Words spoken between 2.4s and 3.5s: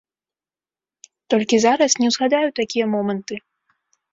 такія моманты.